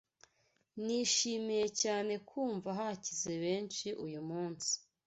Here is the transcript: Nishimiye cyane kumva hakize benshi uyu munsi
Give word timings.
Nishimiye 0.85 1.67
cyane 1.81 2.13
kumva 2.29 2.69
hakize 2.79 3.31
benshi 3.43 3.87
uyu 4.05 4.21
munsi 4.29 4.71